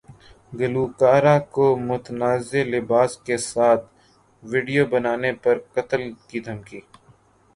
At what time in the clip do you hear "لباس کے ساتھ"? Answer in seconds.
2.73-3.83